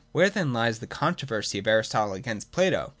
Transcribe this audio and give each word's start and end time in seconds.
Where 0.13 0.31
then 0.31 0.51
lies 0.51 0.79
the 0.79 0.87
controversy 0.87 1.59
of 1.59 1.67
Aristotle 1.67 2.15
against 2.15 2.51
Plato 2.51 2.89